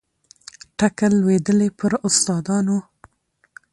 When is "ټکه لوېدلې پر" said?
0.77-1.91